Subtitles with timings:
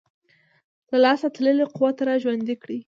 [0.89, 2.77] له لاسه تللی قوت را ژوندی کړي.